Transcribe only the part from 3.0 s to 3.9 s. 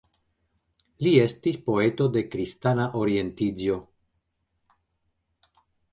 orientiĝo.